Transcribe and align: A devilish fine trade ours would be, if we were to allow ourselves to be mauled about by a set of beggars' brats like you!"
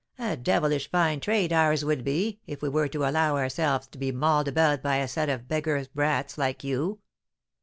A 0.17 0.35
devilish 0.35 0.89
fine 0.89 1.19
trade 1.19 1.53
ours 1.53 1.85
would 1.85 2.03
be, 2.03 2.39
if 2.47 2.63
we 2.63 2.69
were 2.69 2.87
to 2.87 3.07
allow 3.07 3.37
ourselves 3.37 3.85
to 3.89 3.99
be 3.99 4.11
mauled 4.11 4.47
about 4.47 4.81
by 4.81 4.95
a 4.95 5.07
set 5.07 5.29
of 5.29 5.47
beggars' 5.47 5.87
brats 5.89 6.39
like 6.39 6.63
you!" 6.63 7.01